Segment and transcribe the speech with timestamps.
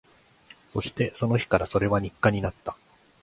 [0.69, 2.75] そして、その日からそれは日課になった